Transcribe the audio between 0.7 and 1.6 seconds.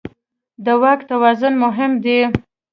واک توازن